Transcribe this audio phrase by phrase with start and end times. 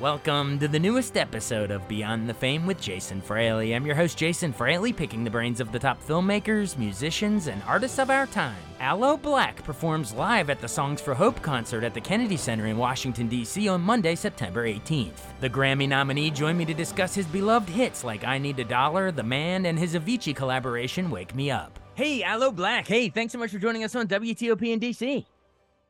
[0.00, 3.74] Welcome to the newest episode of Beyond the Fame with Jason Fraley.
[3.74, 7.98] I'm your host, Jason Fraley, picking the brains of the top filmmakers, musicians, and artists
[7.98, 8.56] of our time.
[8.80, 12.78] Aloe Blacc performs live at the Songs for Hope concert at the Kennedy Center in
[12.78, 13.68] Washington, D.C.
[13.68, 15.20] on Monday, September 18th.
[15.40, 19.12] The Grammy nominee joined me to discuss his beloved hits like I Need a Dollar,
[19.12, 21.78] The Man, and his Avicii collaboration, Wake Me Up.
[21.94, 22.86] Hey, Aloe Blacc.
[22.86, 25.26] Hey, thanks so much for joining us on WTOP in DC.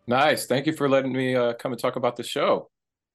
[0.08, 0.47] Nice.
[0.47, 2.70] Thank you for letting me uh, come and talk about the show.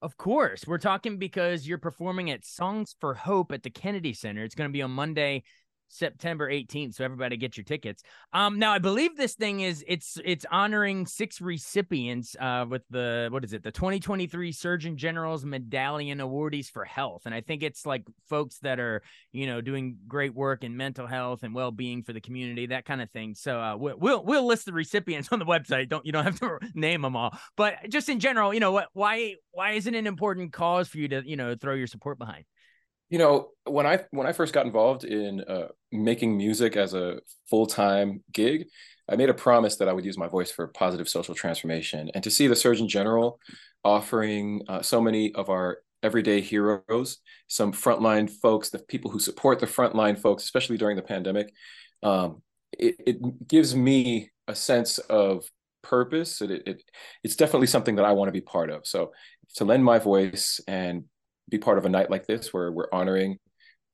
[0.06, 0.68] Of course.
[0.68, 4.44] We're talking because you're performing at Songs for Hope at the Kennedy Center.
[4.44, 5.42] It's going to be on Monday,
[5.88, 6.96] September 18th.
[6.96, 8.04] So everybody get your tickets.
[8.34, 13.30] Um, now I believe this thing is it's it's honoring six recipients uh with the
[13.32, 17.24] what is it, the 2023 Surgeon General's Medallion Awardees for Health.
[17.26, 21.08] And I think it's like folks that are, you know, doing great work in mental
[21.08, 23.36] health and well-being for the community, that kind of thing.
[23.36, 25.90] So uh we'll we'll, we'll list the recipients on the website.
[25.90, 27.38] Don't you don't have to name them all.
[27.56, 31.08] But just in general, you know, what why why isn't an important cause for you
[31.10, 32.46] to, you know, throw your support behind?
[33.10, 37.20] You know when i when i first got involved in uh, making music as a
[37.50, 38.66] full-time gig
[39.10, 42.24] i made a promise that i would use my voice for positive social transformation and
[42.24, 43.40] to see the surgeon general
[43.84, 49.60] offering uh, so many of our everyday heroes some frontline folks the people who support
[49.60, 51.52] the frontline folks especially during the pandemic
[52.04, 52.42] um,
[52.78, 55.46] it, it gives me a sense of
[55.82, 56.84] purpose it, it,
[57.24, 58.86] it's definitely something that i want to be part of.
[58.86, 59.12] So
[59.56, 61.06] to lend my voice and
[61.50, 63.38] be part of a night like this where we're honoring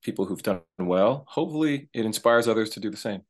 [0.02, 1.24] people who've done well.
[1.28, 3.22] Hopefully, it inspires others to do the same.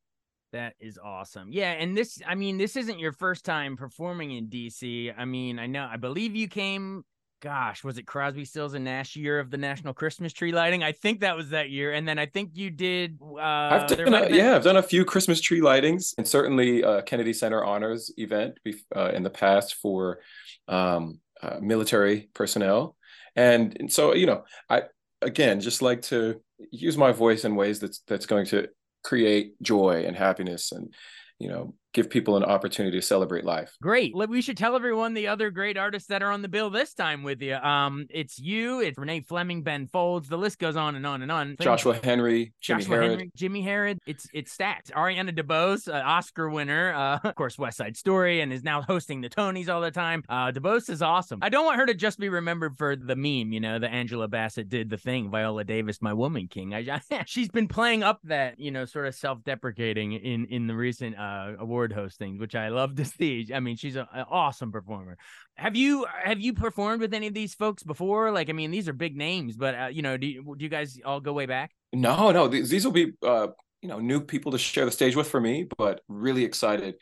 [0.53, 1.49] That is awesome.
[1.51, 5.13] Yeah, and this I mean, this isn't your first time performing in DC.
[5.17, 7.05] I mean, I know I believe you came
[7.43, 10.83] gosh, was it Crosby, Stills, and Nash year of the National Christmas tree lighting?
[10.83, 11.93] I think that was that year.
[11.93, 13.19] And then I think you did.
[13.21, 14.35] Uh, I've done a, been...
[14.35, 18.59] yeah, I've done a few Christmas tree lightings, and certainly uh, Kennedy Center Honors event
[18.97, 20.21] uh, in the past for
[20.69, 22.97] um, uh, military personnel
[23.37, 24.83] and, and so you know i
[25.21, 28.69] again just like to use my voice in ways that's that's going to
[29.05, 30.93] create joy and happiness and
[31.39, 33.77] you know give people an opportunity to celebrate life.
[33.83, 34.15] Great.
[34.15, 37.23] We should tell everyone the other great artists that are on the bill this time
[37.23, 37.55] with you.
[37.55, 40.29] Um, it's you, it's Renee Fleming, Ben Folds.
[40.29, 41.57] The list goes on and on and on.
[41.61, 43.11] Joshua Henry, Jimmie Joshua Herrod.
[43.11, 43.99] Henry, Jimmie Herrod.
[44.07, 44.91] It's it's stacked.
[44.93, 49.21] Ariana DeBose, uh, Oscar winner, uh, of course, West Side Story, and is now hosting
[49.21, 50.23] the Tonys all the time.
[50.29, 51.41] Uh, DeBose is awesome.
[51.43, 54.29] I don't want her to just be remembered for the meme, you know, the Angela
[54.29, 56.75] Bassett did the thing, Viola Davis, my woman king.
[56.75, 60.75] I, I she's been playing up that, you know, sort of self-deprecating in in the
[60.75, 63.49] recent uh award award hosting, which I love to see.
[63.55, 65.17] I mean, she's an awesome performer.
[65.57, 68.31] Have you have you performed with any of these folks before?
[68.31, 70.69] Like, I mean, these are big names, but uh, you know, do you, do you
[70.69, 71.73] guys all go way back?
[71.93, 73.49] No, no, these, these will be uh,
[73.83, 76.95] you know new people to share the stage with for me, but really excited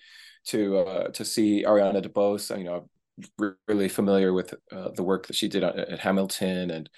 [0.47, 2.57] to uh, to see Ariana DeBose.
[2.59, 2.89] You know,
[3.69, 6.91] really familiar with uh, the work that she did at, Hamilton, and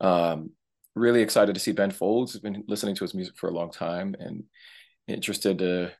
[0.00, 0.50] um,
[0.94, 2.32] really excited to see Ben Folds.
[2.32, 4.44] Has been listening to his music for a long time, and
[5.06, 5.92] interested to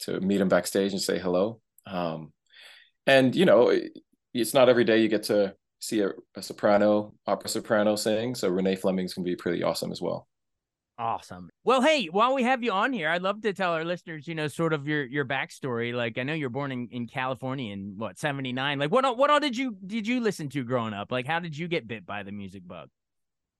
[0.00, 1.60] to meet him backstage and say hello.
[1.86, 2.32] Um,
[3.06, 3.78] and you know,
[4.32, 8.34] it's not every day you get to see a, a soprano, opera soprano sing.
[8.34, 10.26] So Renee Fleming's gonna be pretty awesome as well.
[10.96, 11.50] Awesome.
[11.64, 14.36] Well, hey, while we have you on here, I'd love to tell our listeners, you
[14.36, 15.92] know, sort of your your backstory.
[15.92, 18.78] Like, I know you're born in, in California in what seventy nine.
[18.78, 21.10] Like, what all, what all did you did you listen to growing up?
[21.10, 22.90] Like, how did you get bit by the music bug?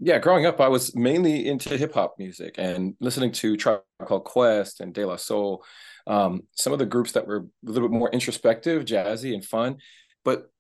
[0.01, 4.25] Yeah, growing up, I was mainly into hip hop music and listening to Tribe Called
[4.25, 5.65] Quest and De La Soul
[6.07, 9.79] um, some of the groups that were a little bit more introspective, jazzy, and fun.
[10.25, 10.51] But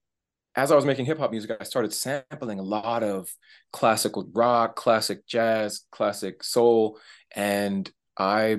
[0.56, 3.28] as I was making hip hop music, I started sampling a lot of
[3.72, 6.98] classical rock, classic jazz, classic soul,
[7.34, 8.58] and I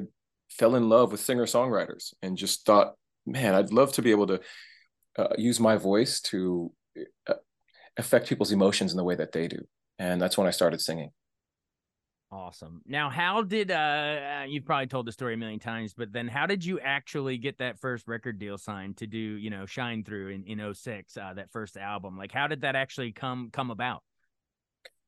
[0.49, 2.95] fell in love with singer songwriters and just thought,
[3.25, 4.41] man, I'd love to be able to
[5.17, 6.71] uh, use my voice to
[7.27, 7.33] uh,
[7.97, 9.65] affect people's emotions in the way that they do.
[9.99, 11.11] And that's when I started singing.
[12.31, 12.81] Awesome.
[12.85, 16.45] Now, how did uh, you've probably told the story a million times, but then how
[16.47, 20.29] did you actually get that first record deal signed to do, you know, Shine Through
[20.29, 22.17] in in 06, uh, that first album?
[22.17, 24.03] Like how did that actually come come about?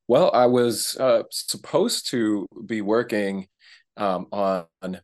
[0.07, 3.47] Well, I was uh, supposed to be working
[3.97, 5.01] um, on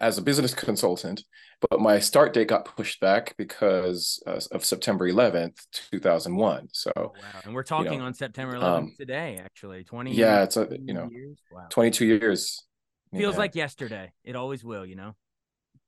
[0.00, 1.24] as a business consultant,
[1.70, 6.68] but my start date got pushed back because uh, of September 11th, 2001.
[6.72, 7.12] So, oh, wow.
[7.44, 10.14] and we're talking you know, on September 11th um, today, actually 20.
[10.14, 11.38] Yeah, it's a you know, years?
[11.52, 11.66] Wow.
[11.70, 12.64] 22 years.
[13.12, 13.38] Feels yeah.
[13.38, 14.12] like yesterday.
[14.24, 15.14] It always will, you know.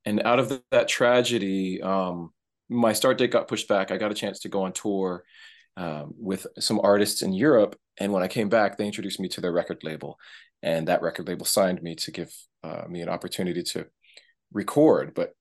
[0.05, 2.31] And out of that tragedy, um,
[2.69, 3.91] my start date got pushed back.
[3.91, 5.23] I got a chance to go on tour
[5.77, 9.41] um, with some artists in Europe, and when I came back, they introduced me to
[9.41, 10.17] their record label,
[10.61, 13.87] and that record label signed me to give uh, me an opportunity to
[14.51, 15.13] record.
[15.13, 15.35] But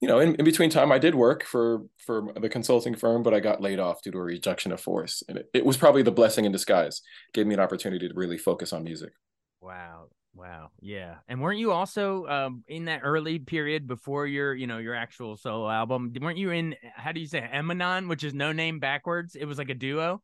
[0.00, 3.34] you know, in, in between time, I did work for for the consulting firm, but
[3.34, 6.02] I got laid off due to a reduction of force, and it, it was probably
[6.02, 7.02] the blessing in disguise.
[7.32, 9.12] Gave me an opportunity to really focus on music.
[9.60, 10.70] Wow, Wow.
[10.80, 11.16] Yeah.
[11.28, 15.36] And weren't you also um, in that early period before your, you know, your actual
[15.36, 16.12] solo album?
[16.20, 19.34] Weren't you in how do you say Emanon, which is no name backwards?
[19.34, 20.22] It was like a duo.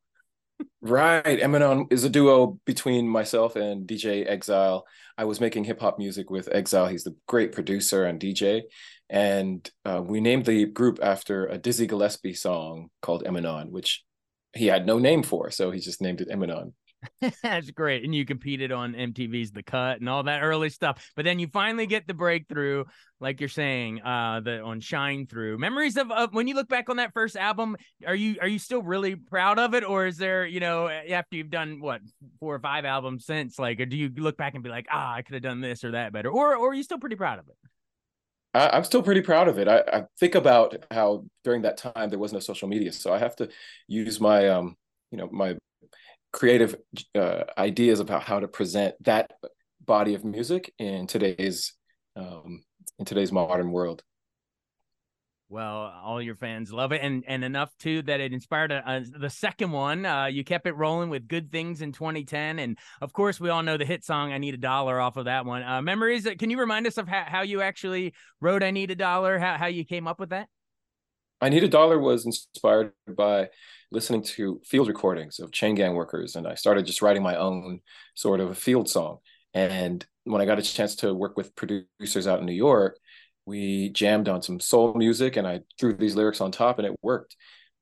[0.81, 1.41] Right.
[1.41, 4.87] Emanon is a duo between myself and DJ Exile.
[5.17, 6.87] I was making hip hop music with Exile.
[6.87, 8.63] He's the great producer and DJ.
[9.11, 14.05] And uh, we named the group after a Dizzy Gillespie song called Emanon, which
[14.55, 15.51] he had no name for.
[15.51, 16.73] So he just named it Emanon.
[17.43, 18.05] That's great.
[18.05, 21.13] And you competed on MTV's The Cut and all that early stuff.
[21.15, 22.85] But then you finally get the breakthrough,
[23.21, 25.59] like you're saying, uh, the on Shine Through.
[25.59, 28.59] Memories of, of when you look back on that first album, are you are you
[28.59, 29.85] still really proud of it?
[29.85, 32.01] Or is there, you know, after you've done what
[32.41, 35.15] four or five albums since, like, or do you look back and be like, ah,
[35.15, 36.31] I could have done this or that better?
[36.31, 37.57] Or or are you still pretty proud of it?
[38.55, 39.69] I, am still pretty proud of it.
[39.69, 42.93] I, I think about how during that time there was no social media.
[42.93, 43.49] So I have to
[43.87, 44.75] use my um,
[45.11, 45.57] you know, my
[46.39, 46.77] creative
[47.17, 49.33] uh, ideas about how to present that
[49.85, 51.73] body of music in today's
[52.15, 52.63] um,
[52.97, 54.05] in today's modern world.
[55.49, 59.19] Well, all your fans love it, and and enough too that it inspired a, a,
[59.19, 60.07] the second one.
[60.07, 63.65] Uh, you kept it rolling with "Good Things" in 2010, and of course, we all
[63.65, 65.65] know the hit song "I Need a Dollar" off of that one.
[65.65, 66.25] Uh, memories?
[66.25, 69.41] Uh, can you remind us of how, how you actually wrote "I Need a Dollar"?
[69.41, 70.47] How how you came up with that?
[71.41, 73.49] "I Need a Dollar" was inspired by
[73.91, 77.81] listening to field recordings of chain gang workers, and I started just writing my own
[78.15, 79.19] sort of a field song.
[79.55, 82.99] And when I got a chance to work with producers out in New York,
[83.47, 86.97] we jammed on some soul music, and I threw these lyrics on top, and it
[87.03, 87.37] worked.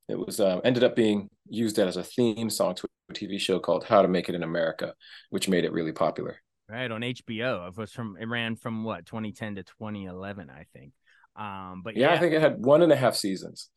[0.09, 3.59] It was uh, ended up being used as a theme song to a TV show
[3.59, 4.95] called How to Make It in America,
[5.31, 6.37] which made it really popular.
[6.69, 7.69] Right on HBO.
[7.69, 10.93] It was from it ran from what 2010 to 2011, I think.
[11.37, 13.71] Um, but yeah, yeah, I think it had one and a half seasons.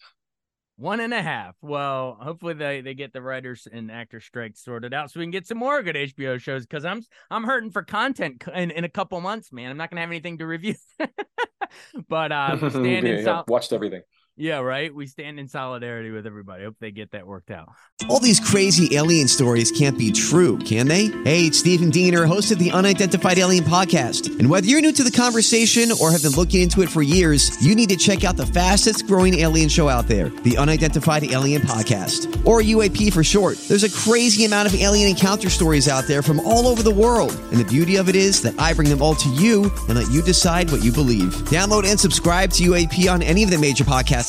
[0.80, 1.58] One and a half.
[1.62, 5.32] Well, hopefully they, they get the writers and actor strike sorted out so we can
[5.32, 8.90] get some more good HBO shows because I'm I'm hurting for content in, in a
[8.90, 9.72] couple months, man.
[9.72, 10.76] I'm not gonna have anything to review.
[12.08, 14.04] but uh stand yeah, in watched everything.
[14.40, 14.96] Yeah, right.
[14.96, 16.64] We stand in solidarity with everybody.
[16.64, 17.74] Hope they get that worked out.
[18.08, 21.08] All these crazy alien stories can't be true, can they?
[21.26, 24.40] Hey, it's Stephen Diener, host of the Unidentified Alien Podcast.
[24.40, 27.62] And whether you're new to the conversation or have been looking into it for years,
[27.62, 31.62] you need to check out the fastest growing alien show out there, the Unidentified Alien
[31.64, 33.58] Podcast, or UAP for short.
[33.68, 37.38] There's a crazy amount of alien encounter stories out there from all over the world.
[37.52, 40.10] And the beauty of it is that I bring them all to you and let
[40.10, 41.34] you decide what you believe.
[41.50, 44.29] Download and subscribe to UAP on any of the major podcasts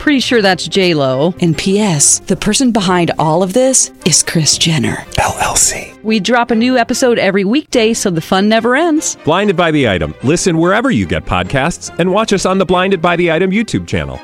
[0.00, 1.34] Pretty sure that's J Lo.
[1.42, 2.20] And P.S.
[2.20, 6.02] The person behind all of this is Kris Jenner LLC.
[6.02, 9.16] We drop a new episode every weekday, so the fun never ends.
[9.24, 10.14] Blinded by the item.
[10.22, 13.86] Listen wherever you get podcasts, and watch us on the Blinded by the Item YouTube
[13.86, 14.18] channel.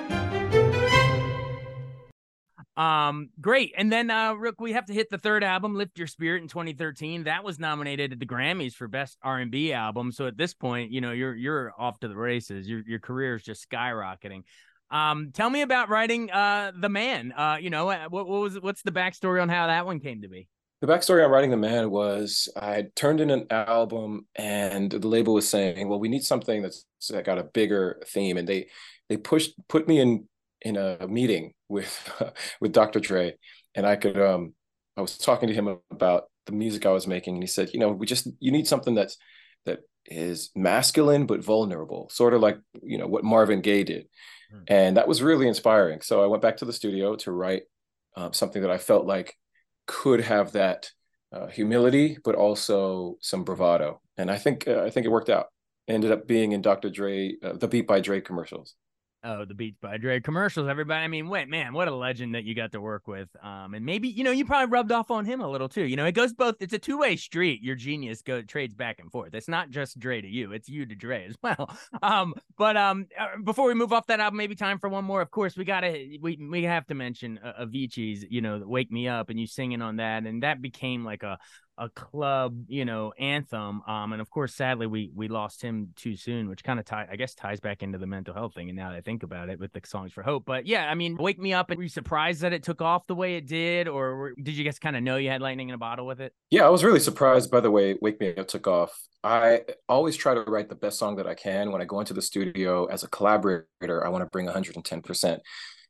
[2.76, 3.72] Um, great.
[3.76, 6.48] And then uh Rook, we have to hit the third album, Lift Your Spirit in
[6.48, 7.24] 2013.
[7.24, 10.12] That was nominated at the Grammys for Best R&B album.
[10.12, 12.66] So at this point, you know, you're you're off to the races.
[12.68, 14.44] Your your career is just skyrocketing.
[14.90, 17.32] Um, tell me about writing uh the man.
[17.32, 20.22] Uh, you know, uh, what, what was what's the backstory on how that one came
[20.22, 20.48] to be?
[20.80, 25.34] The backstory on writing the man was I turned in an album and the label
[25.34, 28.68] was saying, "Well, we need something that's that got a bigger theme," and they
[29.08, 30.28] they pushed put me in
[30.62, 32.12] in a meeting with
[32.60, 33.00] with Dr.
[33.00, 33.34] Dre,
[33.74, 34.54] and I could um
[34.96, 37.80] I was talking to him about the music I was making, and he said, "You
[37.80, 39.16] know, we just you need something that's
[39.64, 44.06] that is masculine but vulnerable, sort of like you know what Marvin Gaye did."
[44.50, 44.62] Hmm.
[44.68, 46.00] And that was really inspiring.
[46.00, 47.64] So I went back to the studio to write
[48.16, 49.36] uh, something that I felt like
[49.86, 50.90] could have that
[51.32, 54.00] uh, humility, but also some bravado.
[54.16, 55.46] And I think uh, I think it worked out.
[55.88, 56.90] Ended up being in Dr.
[56.90, 58.74] Dre, uh, the Beat by Dre commercials.
[59.28, 61.02] Oh, the Beats by Dre commercials, everybody.
[61.02, 63.28] I mean, wait, man, what a legend that you got to work with.
[63.42, 65.82] Um, and maybe you know you probably rubbed off on him a little too.
[65.82, 66.54] You know, it goes both.
[66.60, 67.60] It's a two way street.
[67.60, 69.34] Your genius go trades back and forth.
[69.34, 71.76] It's not just Dre to you; it's you to Dre as well.
[72.02, 75.22] Um, but um, uh, before we move off that album, maybe time for one more.
[75.22, 78.24] Of course, we gotta we we have to mention uh, Avicii's.
[78.30, 81.36] You know, "Wake Me Up" and you singing on that, and that became like a
[81.78, 83.82] a club, you know, anthem.
[83.86, 87.06] Um, and of course, sadly, we we lost him too soon, which kind of tie,
[87.10, 88.68] I guess, ties back into the mental health thing.
[88.68, 90.94] And now that I think about it, with the songs for hope, but yeah, I
[90.94, 91.70] mean, wake me up.
[91.70, 94.56] And were you surprised that it took off the way it did, or were, did
[94.56, 96.32] you guys kind of know you had lightning in a bottle with it?
[96.50, 98.98] Yeah, I was really surprised by the way "Wake Me Up" took off.
[99.22, 102.14] I always try to write the best song that I can when I go into
[102.14, 104.04] the studio as a collaborator.
[104.04, 105.42] I want to bring 110 percent.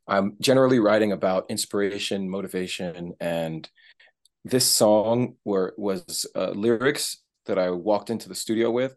[0.09, 3.69] I'm generally writing about inspiration, motivation, and
[4.47, 8.97] this song were was uh, lyrics that I walked into the studio with.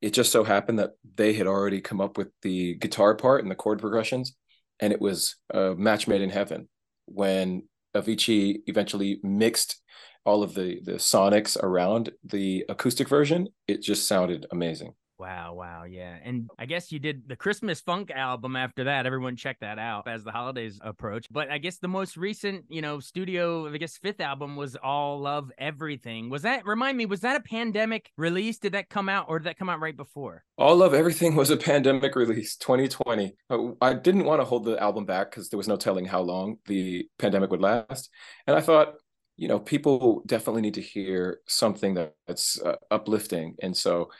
[0.00, 3.50] It just so happened that they had already come up with the guitar part and
[3.50, 4.36] the chord progressions,
[4.78, 6.68] and it was a match made in heaven.
[7.06, 7.64] When
[7.96, 9.80] Avicii eventually mixed
[10.24, 14.94] all of the the sonics around the acoustic version, it just sounded amazing.
[15.18, 16.18] Wow, wow, yeah.
[16.22, 19.06] And I guess you did the Christmas Funk album after that.
[19.06, 21.26] Everyone check that out as the holidays approach.
[21.30, 25.18] But I guess the most recent, you know, studio, I guess fifth album was All
[25.20, 26.28] Love Everything.
[26.28, 28.58] Was that remind me, was that a pandemic release?
[28.58, 30.44] Did that come out or did that come out right before?
[30.58, 33.34] All Love Everything was a pandemic release, 2020.
[33.48, 36.20] Uh, I didn't want to hold the album back because there was no telling how
[36.20, 38.10] long the pandemic would last.
[38.46, 38.96] And I thought,
[39.38, 41.94] you know, people definitely need to hear something
[42.26, 43.54] that's uh, uplifting.
[43.62, 44.10] And so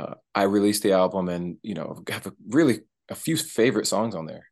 [0.00, 4.14] uh, I released the album and you know have a really a few favorite songs
[4.14, 4.46] on there.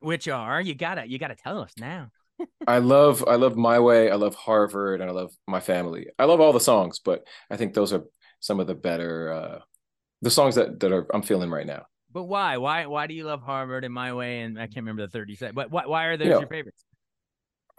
[0.00, 2.08] Which are you gotta you gotta tell us now.
[2.66, 6.08] I love I love My Way, I love Harvard, and I love My Family.
[6.18, 8.04] I love all the songs, but I think those are
[8.40, 9.58] some of the better uh
[10.22, 11.86] the songs that that are I'm feeling right now.
[12.12, 12.56] But why?
[12.56, 15.36] Why why do you love Harvard and My Way and I can't remember the 30
[15.36, 15.54] set.
[15.54, 16.84] But why, why are those you know, your favorites?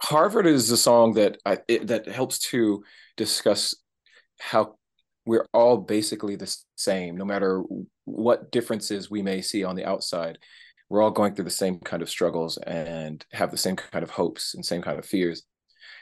[0.02, 2.84] Harvard is a song that I it, that helps to
[3.16, 3.74] discuss
[4.38, 4.76] how
[5.26, 7.62] we're all basically the same, no matter
[8.04, 10.38] what differences we may see on the outside.
[10.88, 14.10] We're all going through the same kind of struggles and have the same kind of
[14.10, 15.44] hopes and same kind of fears.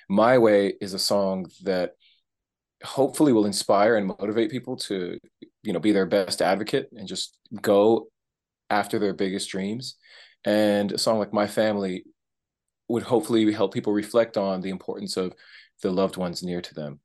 [0.08, 1.92] My Way is a song that
[2.82, 5.18] hopefully will inspire and motivate people to,
[5.62, 8.08] you know, be their best advocate and just go
[8.70, 9.96] after their biggest dreams.
[10.44, 12.04] And a song like My Family
[12.88, 15.32] would hopefully help people reflect on the importance of
[15.82, 17.00] the loved ones near to them.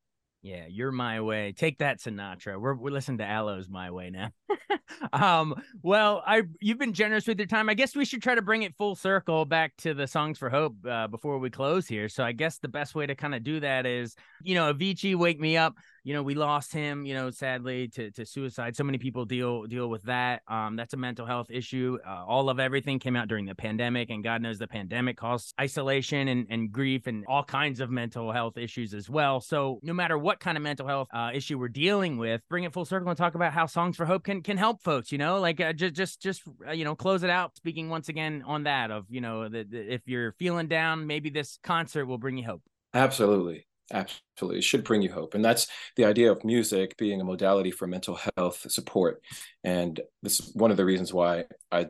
[0.48, 1.52] Yeah, you're my way.
[1.52, 2.58] Take that, Sinatra.
[2.58, 4.30] We're we're listening to Aloes my way now.
[5.12, 7.68] um, well, I you've been generous with your time.
[7.68, 10.50] I guess we should try to bring it full circle back to the songs for
[10.50, 12.08] hope uh, before we close here.
[12.08, 15.18] So I guess the best way to kind of do that is, you know, Avicii,
[15.18, 15.76] wake me up
[16.08, 18.78] you know, we lost him, you know, sadly to, to suicide.
[18.78, 20.42] So many people deal deal with that.
[20.48, 21.98] Um, that's a mental health issue.
[22.08, 25.54] Uh, All Love Everything came out during the pandemic, and God knows the pandemic caused
[25.60, 29.42] isolation and, and grief and all kinds of mental health issues as well.
[29.42, 32.72] So no matter what kind of mental health uh, issue we're dealing with, bring it
[32.72, 35.12] full circle and talk about how Songs for Hope can can help folks.
[35.12, 37.58] You know, like uh, just just just uh, you know, close it out.
[37.58, 41.60] Speaking once again on that of you know, that if you're feeling down, maybe this
[41.64, 42.62] concert will bring you hope.
[42.94, 43.67] Absolutely.
[43.92, 44.60] Absolutely.
[44.60, 45.34] It should bring you hope.
[45.34, 49.22] And that's the idea of music being a modality for mental health support.
[49.64, 51.88] And this is one of the reasons why I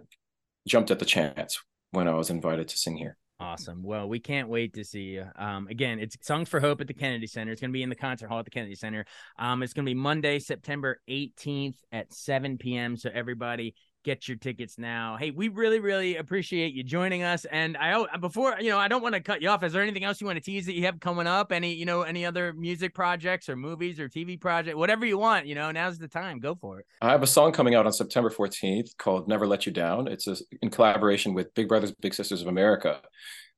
[0.67, 1.59] jumped at the chance
[1.91, 3.17] when I was invited to sing here.
[3.39, 3.83] Awesome.
[3.83, 5.25] Well, we can't wait to see you.
[5.35, 7.51] Um, again, it's Songs for Hope at the Kennedy Center.
[7.51, 9.05] It's going to be in the concert hall at the Kennedy Center.
[9.37, 12.97] Um, it's going to be Monday, September 18th at 7 p.m.
[12.97, 13.75] So everybody
[14.07, 15.17] get your tickets now.
[15.19, 17.43] Hey, we really, really appreciate you joining us.
[17.43, 19.65] And I, before you know, I don't want to cut you off.
[19.65, 21.51] Is there anything else you want to tease that you have coming up?
[21.51, 25.45] Any, you know, any other music projects or movies or TV project, whatever you want.
[25.45, 26.39] You know, now's the time.
[26.39, 26.85] Go for it.
[27.01, 30.25] I have a song coming out on September 14th called "Never Let You Down." It's
[30.25, 33.01] a, in collaboration with Big Brothers Big Sisters of America.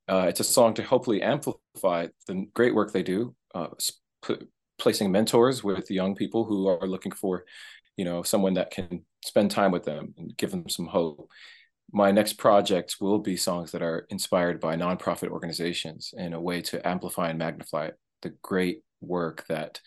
[0.08, 3.68] Uh, it's a song to hopefully amplify the great work they do, uh,
[4.79, 7.44] placing mentors with young people who are looking for
[8.00, 11.29] you know someone that can spend time with them and give them some hope.
[11.91, 16.62] My next project will be songs that are inspired by nonprofit organizations in a way
[16.62, 17.89] to amplify and magnify
[18.22, 19.82] the great work that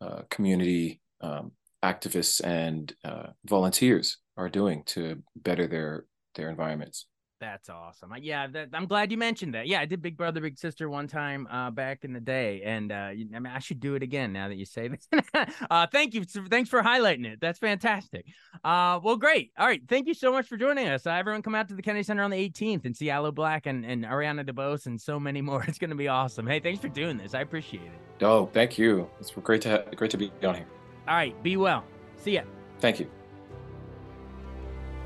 [0.00, 1.52] uh, community um,
[1.84, 6.06] activists and uh, volunteers are doing to better their
[6.36, 7.06] their environments
[7.42, 8.14] That's awesome.
[8.20, 9.66] Yeah, that, I'm glad you mentioned that.
[9.66, 12.92] Yeah, I did Big Brother Big Sister one time uh, back in the day, and
[12.92, 15.26] uh, I mean I should do it again now that you say this.
[15.68, 16.22] uh, thank you.
[16.22, 17.40] Thanks for highlighting it.
[17.40, 18.26] That's fantastic.
[18.62, 19.50] Uh, well, great.
[19.58, 21.04] All right, thank you so much for joining us.
[21.04, 23.62] Uh, everyone, come out to the Kennedy Center on the 18th and see Aloe Blacc
[23.66, 25.64] and, and Ariana DeBose and so many more.
[25.64, 26.46] It's going to be awesome.
[26.46, 27.34] Hey, thanks for doing this.
[27.34, 28.24] I appreciate it.
[28.24, 29.10] Oh, thank you.
[29.18, 30.66] It's great to ha- great to be on here.
[31.08, 31.82] All right, be well.
[32.18, 32.42] See ya.
[32.78, 33.10] Thank you.